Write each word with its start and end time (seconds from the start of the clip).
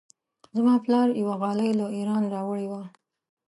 زما 0.55 0.75
پلار 0.85 1.07
یوه 1.21 1.35
غالۍ 1.41 1.69
له 1.79 1.85
ایران 1.97 2.23
راوړې 2.33 2.65
وه. 2.71 2.81